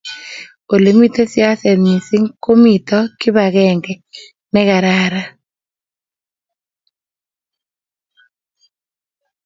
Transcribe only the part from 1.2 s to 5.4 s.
siaset mising komito kibangenge ngegararan